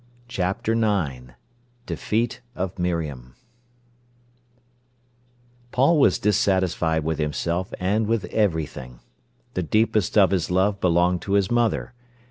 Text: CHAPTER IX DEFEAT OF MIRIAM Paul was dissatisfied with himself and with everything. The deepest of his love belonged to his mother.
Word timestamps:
CHAPTER 0.27 0.73
IX 0.73 1.33
DEFEAT 1.85 2.41
OF 2.55 2.79
MIRIAM 2.79 3.35
Paul 5.71 5.99
was 5.99 6.17
dissatisfied 6.17 7.03
with 7.03 7.19
himself 7.19 7.71
and 7.79 8.07
with 8.07 8.25
everything. 8.33 9.01
The 9.53 9.61
deepest 9.61 10.17
of 10.17 10.31
his 10.31 10.49
love 10.49 10.81
belonged 10.81 11.21
to 11.21 11.33
his 11.33 11.51
mother. 11.51 11.93